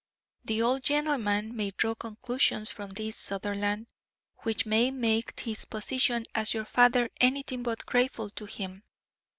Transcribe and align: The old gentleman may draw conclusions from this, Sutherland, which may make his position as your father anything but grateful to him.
The 0.45 0.63
old 0.63 0.81
gentleman 0.81 1.55
may 1.55 1.69
draw 1.69 1.93
conclusions 1.93 2.71
from 2.71 2.89
this, 2.89 3.15
Sutherland, 3.15 3.85
which 4.37 4.65
may 4.65 4.89
make 4.89 5.39
his 5.41 5.65
position 5.65 6.25
as 6.33 6.55
your 6.55 6.65
father 6.65 7.11
anything 7.21 7.61
but 7.61 7.85
grateful 7.85 8.31
to 8.31 8.45
him. 8.45 8.81